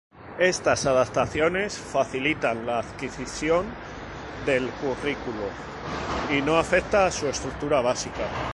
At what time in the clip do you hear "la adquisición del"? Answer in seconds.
2.65-4.67